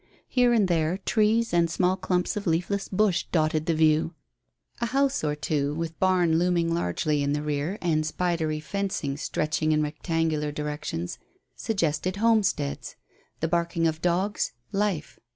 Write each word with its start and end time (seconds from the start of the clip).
Here 0.27 0.51
and 0.51 0.67
there 0.67 0.97
trees 0.97 1.53
and 1.53 1.69
small 1.69 1.95
clumps 1.95 2.35
of 2.35 2.47
leafless 2.47 2.87
bush 2.87 3.27
dotted 3.31 3.67
the 3.67 3.75
view. 3.75 4.15
A 4.79 4.87
house 4.87 5.23
or 5.23 5.35
two, 5.35 5.75
with 5.75 5.99
barn 5.99 6.39
looming 6.39 6.73
largely 6.73 7.21
in 7.21 7.33
the 7.33 7.43
rear, 7.43 7.77
and 7.83 8.03
spidery 8.03 8.59
fencing, 8.59 9.15
stretching 9.17 9.71
in 9.73 9.83
rectangular 9.83 10.51
directions, 10.51 11.19
suggested 11.55 12.15
homesteads; 12.15 12.95
the 13.41 13.47
barking 13.47 13.85
of 13.85 14.01
dogs 14.01 14.53
life. 14.71 15.19